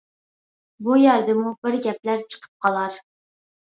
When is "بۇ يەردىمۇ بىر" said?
0.87-1.79